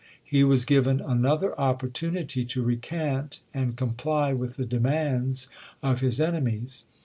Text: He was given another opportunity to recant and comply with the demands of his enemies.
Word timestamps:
He 0.23 0.43
was 0.43 0.65
given 0.65 0.99
another 0.99 1.53
opportunity 1.61 2.43
to 2.43 2.63
recant 2.63 3.41
and 3.53 3.75
comply 3.75 4.33
with 4.33 4.55
the 4.55 4.65
demands 4.65 5.47
of 5.83 5.99
his 5.99 6.19
enemies. 6.19 6.85